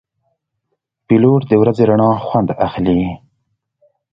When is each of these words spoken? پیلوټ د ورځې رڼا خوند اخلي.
پیلوټ 1.07 1.41
د 1.47 1.51
ورځې 1.61 1.83
رڼا 1.89 2.09
خوند 2.27 2.49
اخلي. 2.67 3.01